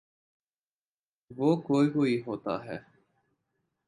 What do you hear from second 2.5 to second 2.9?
ہے۔